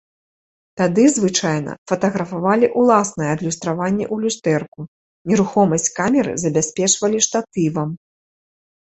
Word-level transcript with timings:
Тады, 0.79 1.03
звычайна, 1.17 1.73
фатаграфавалі 1.91 2.69
ўласнае 2.83 3.27
адлюстраванне 3.33 4.05
ў 4.13 4.23
люстэрку, 4.23 4.81
нерухомасць 5.33 5.87
камеры 5.99 6.31
забяспечвалі 6.45 7.17
штатывам. 7.27 7.89